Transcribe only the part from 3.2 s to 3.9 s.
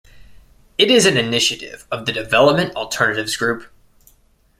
Group.